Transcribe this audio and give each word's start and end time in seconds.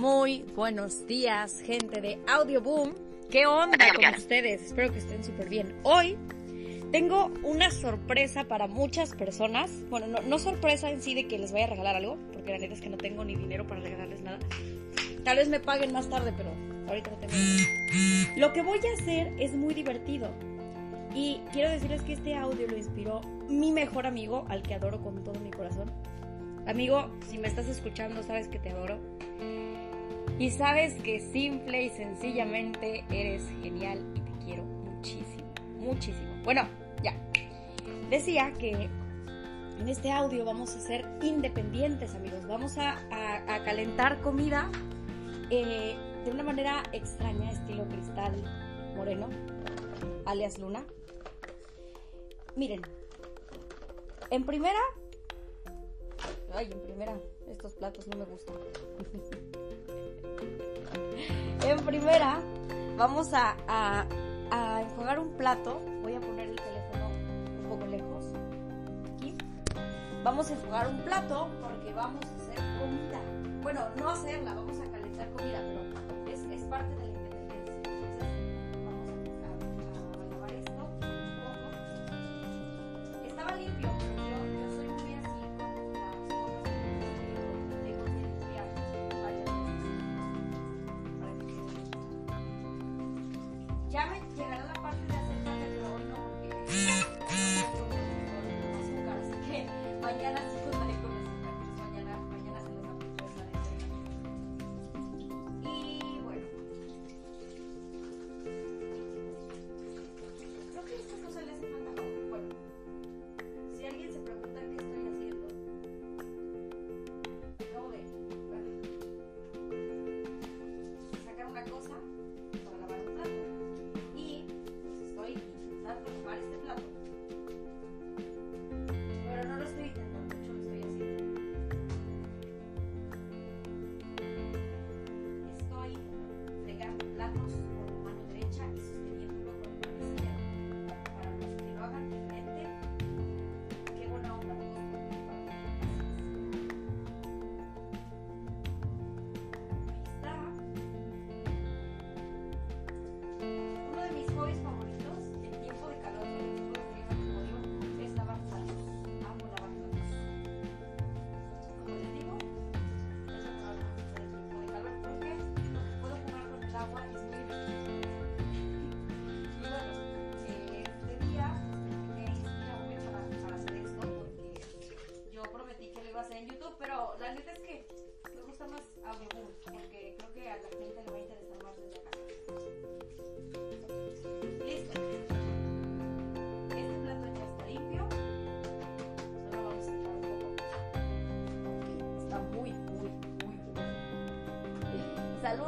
Muy 0.00 0.46
buenos 0.56 1.06
días, 1.06 1.60
gente 1.60 2.00
de 2.00 2.18
Audio 2.26 2.62
Boom. 2.62 2.94
¿Qué 3.30 3.44
onda 3.44 3.76
con 3.94 4.14
ustedes? 4.14 4.62
Espero 4.62 4.90
que 4.90 4.98
estén 4.98 5.22
súper 5.22 5.50
bien. 5.50 5.78
Hoy 5.82 6.16
tengo 6.90 7.30
una 7.42 7.70
sorpresa 7.70 8.44
para 8.44 8.66
muchas 8.66 9.14
personas. 9.14 9.70
Bueno, 9.90 10.22
no, 10.22 10.38
sorpresa 10.38 10.88
en 10.88 11.02
sí 11.02 11.14
de 11.14 11.28
que 11.28 11.38
les 11.38 11.52
vaya 11.52 11.66
a 11.66 11.68
regalar 11.68 11.96
algo, 11.96 12.16
porque 12.32 12.50
la 12.50 12.56
neta 12.56 12.72
es 12.72 12.80
que 12.80 12.88
no 12.88 12.96
tengo 12.96 13.26
ni 13.26 13.36
dinero 13.36 13.66
para 13.66 13.82
regalarles 13.82 14.22
nada. 14.22 14.38
Tal 15.22 15.36
vez 15.36 15.50
me 15.50 15.60
paguen 15.60 15.92
más 15.92 16.08
tarde, 16.08 16.32
pero 16.34 16.50
ahorita 16.88 17.10
no 17.10 17.18
tengo. 17.18 17.34
Lo 18.38 18.54
que 18.54 18.62
voy 18.62 18.78
a 18.78 19.02
hacer 19.02 19.34
es 19.38 19.52
muy 19.52 19.74
divertido. 19.74 20.30
Y 21.14 21.42
quiero 21.52 21.68
decirles 21.68 22.00
que 22.00 22.14
este 22.14 22.34
audio 22.36 22.66
lo 22.66 22.78
inspiró 22.78 23.20
mi 23.50 23.70
mejor 23.70 24.06
amigo, 24.06 24.46
al 24.48 24.62
que 24.62 24.72
adoro 24.72 25.02
con 25.02 25.22
todo 25.22 25.38
mi 25.40 25.50
corazón. 25.50 25.92
Amigo, 26.66 27.10
si 27.28 27.36
me 27.36 27.48
estás 27.48 27.68
escuchando, 27.68 28.22
sabes 28.22 28.48
que 28.48 28.58
te 28.58 28.70
adoro. 28.70 28.98
Y 30.40 30.48
sabes 30.48 30.94
que 31.02 31.20
simple 31.20 31.82
y 31.82 31.90
sencillamente 31.90 33.04
eres 33.10 33.42
genial 33.60 34.02
y 34.14 34.20
te 34.20 34.44
quiero 34.46 34.62
muchísimo, 34.62 35.52
muchísimo. 35.76 36.30
Bueno, 36.44 36.66
ya. 37.02 37.14
Decía 38.08 38.54
que 38.54 38.88
en 39.78 39.86
este 39.86 40.10
audio 40.10 40.46
vamos 40.46 40.74
a 40.74 40.80
ser 40.80 41.06
independientes, 41.20 42.14
amigos. 42.14 42.46
Vamos 42.46 42.78
a, 42.78 42.96
calentar 43.66 44.22
comida 44.22 44.70
eh, 45.50 45.94
de 46.24 46.30
una 46.30 46.42
manera 46.42 46.84
extraña, 46.92 47.50
estilo 47.50 47.86
cristal 47.88 48.42
moreno, 48.96 49.28
alias 50.24 50.58
luna. 50.58 50.86
Miren, 52.56 52.80
en 54.30 54.46
primera 54.46 54.80
Ay, 56.52 56.68
en 56.72 56.80
primera, 56.80 57.20
estos 57.48 57.74
platos 57.74 58.08
no 58.08 58.16
me 58.16 58.24
gustan. 58.24 58.56
en 61.70 61.84
primera, 61.84 62.40
vamos 62.96 63.32
a, 63.32 63.54
a, 63.68 64.06
un 65.18 65.30
plato. 65.36 65.80
Voy 66.02 66.14
a 66.14 66.20
poner 66.20 66.50
el 66.50 66.56
teléfono 66.56 67.08
un 67.62 67.68
poco 67.68 67.86
lejos. 67.86 68.24
Aquí. 69.14 69.36
Vamos 70.24 70.50
a 70.50 70.54
enjuagar 70.54 70.88
un 70.88 70.98
plato 71.02 71.48
porque 71.60 71.92
vamos 71.92 72.24
a 72.24 72.36
hacer 72.36 72.56
comida. 72.78 73.20
Bueno, 73.62 73.82
no 73.96 74.10
hacerla, 74.10 74.54
vamos 74.54 74.78
a 74.80 74.90
calentar 74.90 75.28
comida, 75.30 75.60
pero 75.60 76.32
es, 76.32 76.40
es 76.50 76.64
parte 76.64 76.96
de 76.96 77.19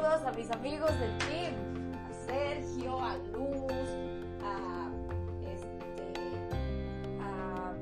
Saludos 0.00 0.26
a 0.26 0.32
mis 0.32 0.50
amigos 0.50 0.98
del 0.98 1.18
team. 1.18 1.52
A 1.92 2.14
Sergio, 2.24 2.98
a 3.04 3.16
Luz, 3.34 3.90
a 4.42 4.88
este, 5.44 6.08
a 7.20 7.74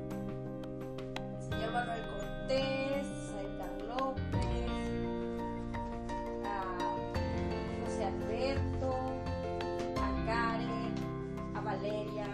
señor 1.39 1.71
Manuel 1.71 2.01
Cortés, 2.09 3.07
a 3.31 3.41
Edgar 3.41 3.71
López, 3.87 4.71
a 6.43 6.77
José 7.85 8.03
Alberto, 8.03 8.99
a 9.95 10.25
Karen, 10.25 10.93
a 11.55 11.61
Valeria, 11.61 12.27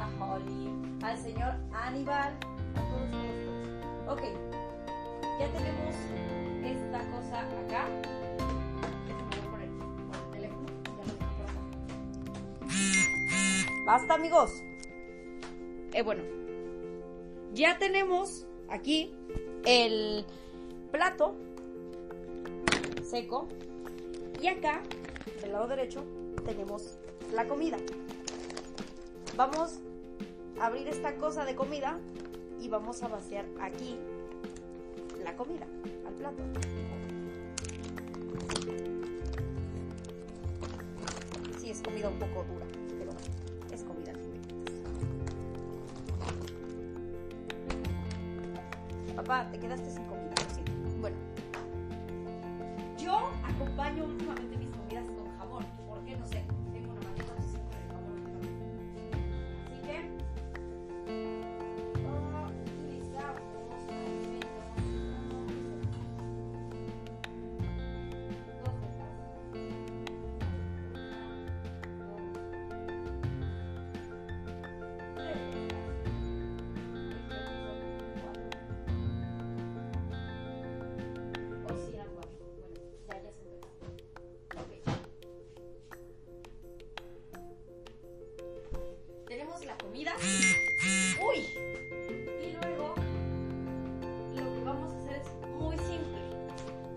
a 0.00 0.24
Holly, 0.24 0.72
al 1.02 1.18
señor 1.18 1.56
Aníbal, 1.74 2.32
a 2.74 2.80
todos, 2.80 3.10
todos. 4.06 4.16
Ok, 4.16 4.22
ya 5.38 5.46
tenemos 5.48 5.94
esta 6.64 7.00
cosa 7.10 7.40
acá. 7.40 7.84
Basta 13.86 14.14
amigos. 14.14 14.64
Eh, 15.92 16.02
bueno, 16.02 16.24
ya 17.54 17.78
tenemos 17.78 18.44
aquí 18.68 19.14
el 19.64 20.26
plato 20.90 21.36
seco 23.04 23.46
y 24.42 24.48
acá 24.48 24.82
del 25.40 25.52
lado 25.52 25.68
derecho 25.68 26.04
tenemos 26.44 26.98
la 27.32 27.46
comida. 27.46 27.76
Vamos 29.36 29.78
a 30.58 30.66
abrir 30.66 30.88
esta 30.88 31.14
cosa 31.14 31.44
de 31.44 31.54
comida 31.54 32.00
y 32.60 32.68
vamos 32.68 33.04
a 33.04 33.08
vaciar 33.08 33.46
aquí 33.60 33.96
la 35.22 35.36
comida 35.36 35.68
al 36.08 36.14
plato. 36.14 36.42
Sí, 41.60 41.70
es 41.70 41.80
comida 41.82 42.08
un 42.08 42.18
poco 42.18 42.44
dura, 42.52 42.66
pero 43.76 43.82
es 43.82 43.84
comida 43.84 44.12
Papá, 49.14 49.48
te 49.50 49.58
quedaste 49.58 49.90
sin 49.90 50.04
comida, 50.04 50.34
sí. 50.54 50.60
Bueno, 51.00 51.16
yo 52.98 53.30
acompaño 53.42 54.04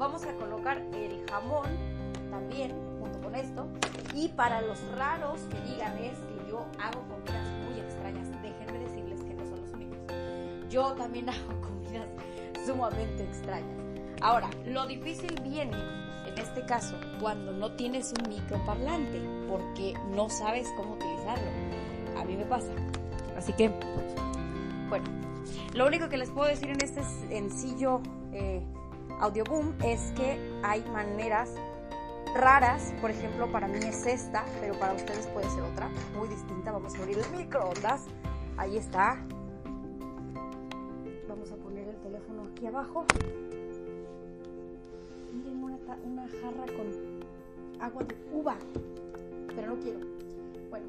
vamos 0.10 0.26
a 0.26 0.34
colocar 0.34 0.78
el 0.94 1.24
jamón 1.30 1.68
también 2.32 2.74
junto 3.00 3.22
con 3.22 3.36
esto. 3.36 3.68
Y 4.16 4.30
para 4.30 4.60
los 4.62 4.82
raros 4.96 5.40
que 5.52 5.62
digan 5.72 5.96
es 6.00 6.18
que 6.18 6.50
yo 6.50 6.66
hago 6.82 7.04
comidas 7.08 7.48
muy 7.68 7.80
extrañas, 7.80 8.28
déjenme 8.42 8.80
decirles 8.80 9.22
que 9.22 9.36
no 9.36 9.46
son 9.46 9.62
los 9.62 9.72
únicos. 9.72 10.00
Yo 10.68 10.94
también 10.94 11.30
hago 11.30 11.62
comidas 11.62 12.08
sumamente 12.66 13.24
extrañas. 13.24 13.78
Ahora, 14.22 14.50
lo 14.66 14.88
difícil 14.88 15.40
viene 15.44 15.78
en 16.26 16.38
este 16.40 16.66
caso 16.66 16.98
cuando 17.20 17.52
no 17.52 17.72
tienes 17.74 18.12
un 18.20 18.30
microparlante 18.30 19.22
porque 19.48 19.94
no 20.16 20.28
sabes 20.28 20.68
cómo 20.76 20.96
utilizarlo. 20.96 21.52
A 22.20 22.26
mí 22.26 22.36
me 22.36 22.46
pasa. 22.46 22.72
Así 23.38 23.54
que, 23.54 23.70
bueno, 24.90 25.06
lo 25.76 25.86
único 25.86 26.10
que 26.10 26.18
les 26.18 26.32
puedo 26.32 26.50
decir 26.50 26.72
en 26.72 26.84
este 26.84 27.04
sencillo 27.04 28.02
eh, 28.34 28.66
audioboom 29.20 29.74
es 29.84 30.12
que 30.16 30.40
hay 30.64 30.84
maneras 30.92 31.50
raras, 32.36 32.94
por 33.02 33.12
ejemplo, 33.12 33.52
para 33.52 33.68
mí 33.68 33.80
es 33.82 34.06
esta, 34.06 34.46
pero 34.60 34.74
para 34.80 34.94
ustedes 34.94 35.28
puede 35.28 35.50
ser 35.50 35.64
otra, 35.64 35.90
muy 36.18 36.28
distinta. 36.28 36.72
Vamos 36.72 36.96
a 36.96 37.00
abrir 37.00 37.18
el 37.18 37.38
microondas. 37.38 38.06
Ahí 38.58 38.78
está. 38.78 39.18
Vamos 41.28 41.52
a 41.52 41.56
poner 41.56 41.88
el 41.88 41.98
teléfono 41.98 42.44
aquí 42.52 42.68
abajo. 42.68 43.06
Miren 45.34 45.64
una, 45.64 46.28
jarra 46.28 46.66
con 46.76 47.82
agua 47.82 48.04
de 48.04 48.16
uva, 48.34 48.56
pero 49.56 49.76
no 49.76 49.80
quiero. 49.82 50.00
Bueno, 50.70 50.88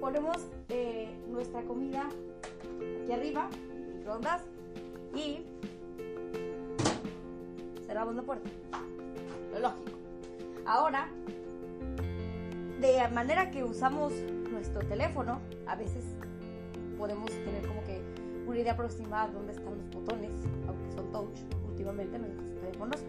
ponemos 0.00 0.48
eh, 0.68 1.08
nuestra 1.30 1.62
comida 1.62 2.08
aquí 3.02 3.12
arriba, 3.12 3.48
microondas, 3.94 4.42
y 5.14 5.44
cerramos 7.98 8.14
la 8.14 8.22
puerta. 8.22 8.48
Lo 9.52 9.58
lógico. 9.58 9.90
Ahora, 10.64 11.08
de 12.80 13.08
manera 13.08 13.50
que 13.50 13.64
usamos 13.64 14.12
nuestro 14.52 14.86
teléfono, 14.86 15.40
a 15.66 15.74
veces 15.74 16.04
podemos 16.96 17.28
tener 17.30 17.66
como 17.66 17.82
que 17.82 18.00
una 18.46 18.58
idea 18.58 18.74
aproximada 18.74 19.26
de 19.26 19.32
dónde 19.32 19.52
están 19.52 19.76
los 19.76 19.90
botones, 19.90 20.30
aunque 20.68 20.92
son 20.92 21.10
touch 21.10 21.40
últimamente 21.68 22.14
en 22.14 22.22
nuestros 22.22 22.54
teléfonos. 22.60 23.00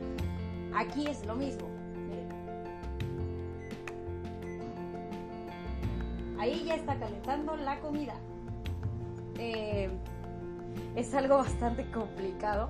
Aquí 0.74 1.06
es 1.06 1.24
lo 1.28 1.36
mismo. 1.36 1.68
Ahí 6.40 6.64
ya 6.66 6.76
está 6.76 6.98
calentando 6.98 7.58
la 7.58 7.80
comida. 7.80 8.16
Eh, 9.38 9.90
es 10.96 11.14
algo 11.14 11.38
bastante 11.38 11.86
complicado 11.92 12.70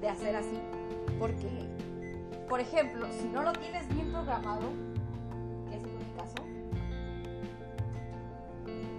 de 0.00 0.08
hacer 0.08 0.36
así 0.36 0.58
porque 1.18 1.68
por 2.48 2.60
ejemplo, 2.60 3.06
si 3.12 3.28
no 3.28 3.42
lo 3.42 3.52
tienes 3.52 3.86
bien 3.94 4.10
programado, 4.10 4.70
que 5.68 5.76
es 5.76 5.82
mi 5.82 6.16
caso, 6.16 6.34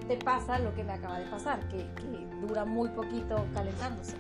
te 0.08 0.18
pasa 0.18 0.60
lo 0.60 0.74
que 0.76 0.84
me 0.84 0.94
acaba 0.94 1.20
de 1.20 1.26
pasar, 1.26 1.68
que, 1.68 1.86
dura 2.42 2.64
muy 2.64 2.90
poquito 2.90 3.46
calentándose. 3.54 4.16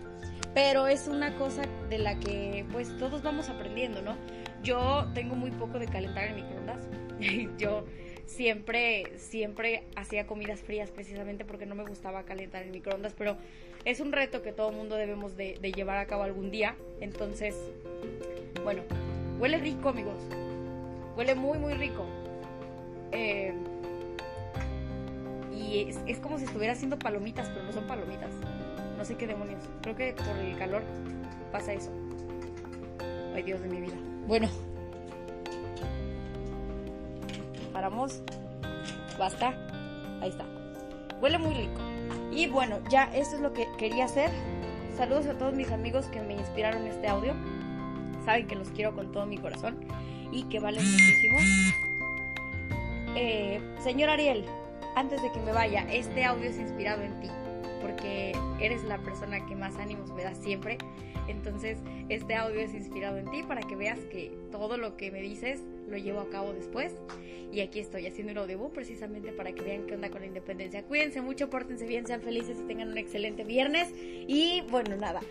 Pero 0.53 0.87
es 0.87 1.07
una 1.07 1.35
cosa 1.35 1.61
de 1.89 1.99
la 1.99 2.19
que 2.19 2.65
pues 2.71 2.97
todos 2.97 3.21
vamos 3.23 3.49
aprendiendo, 3.49 4.01
¿no? 4.01 4.15
Yo 4.61 5.07
tengo 5.13 5.35
muy 5.35 5.51
poco 5.51 5.79
de 5.79 5.85
calentar 5.87 6.25
en 6.25 6.35
microondas. 6.35 6.81
Yo 7.57 7.85
siempre, 8.29 9.17
siempre 9.17 9.83
hacía 9.95 10.27
comidas 10.27 10.61
frías 10.61 10.91
precisamente 10.91 11.45
porque 11.45 11.65
no 11.65 11.75
me 11.75 11.83
gustaba 11.83 12.23
calentar 12.23 12.63
en 12.63 12.71
microondas, 12.71 13.13
pero 13.17 13.37
es 13.85 13.99
un 13.99 14.11
reto 14.11 14.41
que 14.41 14.51
todo 14.51 14.71
mundo 14.71 14.95
debemos 14.95 15.35
de, 15.35 15.55
llevar 15.75 15.97
a 15.97 16.05
cabo 16.05 16.23
algún 16.23 16.51
día. 16.51 16.75
Entonces, 17.01 17.55
bueno, 18.63 18.83
Huele 19.39 19.57
rico, 19.57 19.89
amigos. 19.89 20.17
Huele 21.15 21.33
muy, 21.33 21.57
muy 21.57 21.73
rico. 21.73 22.05
Eh, 23.13 23.53
y 25.53 25.89
es, 26.07 26.19
como 26.19 26.37
si 26.37 26.43
estuviera 26.43 26.73
haciendo 26.73 26.99
palomitas, 26.99 27.47
pero 27.49 27.63
no 27.63 27.71
son 27.71 27.87
palomitas. 27.87 28.31
No 28.97 29.05
sé 29.05 29.15
qué 29.15 29.27
demonios. 29.27 29.61
Creo 29.81 29.95
que 29.95 30.13
por 30.13 30.37
el 30.37 30.57
calor 30.57 30.83
pasa 31.53 31.73
eso. 31.73 31.89
Ay, 33.33 33.43
Dios 33.43 33.61
de 33.61 33.69
mi 33.69 33.79
vida. 33.79 33.95
Bueno. 34.27 34.49
Basta. 39.17 39.53
Ahí 40.21 40.29
está. 40.29 40.45
Huele 41.21 41.37
muy 41.37 41.53
rico. 41.53 41.81
Y 42.31 42.47
bueno, 42.47 42.79
ya 42.89 43.05
esto 43.13 43.35
es 43.35 43.41
lo 43.41 43.53
que 43.53 43.67
quería 43.77 44.05
hacer. 44.05 44.29
Saludos 44.97 45.27
a 45.27 45.37
todos 45.37 45.53
mis 45.53 45.71
amigos 45.71 46.07
que 46.07 46.19
me 46.21 46.33
inspiraron 46.33 46.85
este 46.87 47.07
audio 47.07 47.33
saben 48.29 48.45
que 48.45 48.55
los 48.55 48.69
quiero 48.69 48.93
con 48.93 49.11
todo 49.11 49.25
mi 49.25 49.39
corazón 49.39 49.77
y 50.31 50.43
que 50.43 50.59
valen 50.59 50.83
muchísimo. 50.83 51.37
Eh, 53.15 53.59
señor 53.79 54.09
Ariel, 54.09 54.45
antes 54.95 55.21
de 55.23 55.31
que 55.31 55.39
me 55.39 55.51
vaya, 55.51 55.81
este 55.91 56.23
audio 56.25 56.47
es 56.47 56.59
inspirado 56.59 57.01
en 57.01 57.19
ti, 57.21 57.27
porque 57.81 58.33
eres 58.59 58.83
la 58.83 58.99
persona 58.99 59.43
que 59.47 59.55
más 59.55 59.77
ánimos 59.77 60.11
me 60.11 60.23
da 60.23 60.35
siempre. 60.35 60.77
Entonces, 61.27 61.79
este 62.09 62.35
audio 62.35 62.59
es 62.59 62.75
inspirado 62.75 63.17
en 63.17 63.29
ti 63.31 63.41
para 63.41 63.61
que 63.61 63.75
veas 63.75 63.99
que 64.11 64.31
todo 64.51 64.77
lo 64.77 64.95
que 64.95 65.09
me 65.09 65.21
dices 65.21 65.61
lo 65.87 65.97
llevo 65.97 66.19
a 66.19 66.29
cabo 66.29 66.53
después. 66.53 66.93
Y 67.51 67.61
aquí 67.61 67.79
estoy 67.79 68.05
haciendo 68.05 68.31
un 68.31 68.37
audio 68.39 68.69
precisamente 68.69 69.31
para 69.31 69.51
que 69.53 69.61
vean 69.61 69.85
qué 69.87 69.95
onda 69.95 70.09
con 70.09 70.21
la 70.21 70.27
independencia. 70.27 70.83
Cuídense 70.83 71.21
mucho, 71.21 71.49
pórtense 71.49 71.85
bien, 71.85 72.05
sean 72.05 72.21
felices 72.21 72.57
y 72.59 72.67
tengan 72.67 72.89
un 72.89 72.97
excelente 72.97 73.43
viernes. 73.43 73.91
Y 73.95 74.61
bueno, 74.69 74.95
nada, 74.97 75.21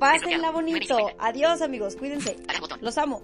Pásenla 0.00 0.50
bonito. 0.50 0.96
Adiós, 1.18 1.60
amigos. 1.60 1.94
Cuídense. 1.94 2.36
Los 2.80 2.96
amo. 2.96 3.22